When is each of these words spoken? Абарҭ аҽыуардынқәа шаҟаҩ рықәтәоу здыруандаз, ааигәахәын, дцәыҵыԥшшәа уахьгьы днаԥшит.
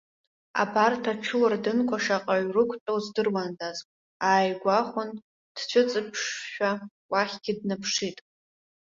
Абарҭ 0.61 1.03
аҽыуардынқәа 1.11 1.97
шаҟаҩ 2.03 2.45
рықәтәоу 2.55 2.99
здыруандаз, 3.05 3.77
ааигәахәын, 4.27 5.11
дцәыҵыԥшшәа 5.55 6.71
уахьгьы 7.11 7.53
днаԥшит. 7.59 8.17